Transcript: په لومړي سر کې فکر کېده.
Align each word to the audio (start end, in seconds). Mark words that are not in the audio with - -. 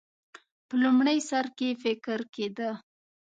په 0.67 0.75
لومړي 0.83 1.17
سر 1.29 1.45
کې 1.57 1.69
فکر 1.83 2.19
کېده. 2.33 2.71